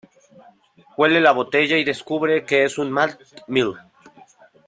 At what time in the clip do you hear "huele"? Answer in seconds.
0.97-1.21